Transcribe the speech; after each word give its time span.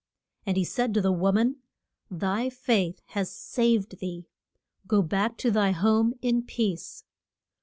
And 0.47 0.57
he 0.57 0.63
said 0.63 0.95
to 0.95 1.01
the 1.01 1.11
wo 1.11 1.31
man, 1.31 1.57
Thy 2.09 2.49
faith 2.49 3.03
has 3.09 3.29
saved 3.31 3.99
thee; 3.99 4.25
go 4.87 5.03
back 5.03 5.37
to 5.37 5.51
thy 5.51 5.73
home 5.73 6.15
in 6.23 6.41
peace. 6.41 7.03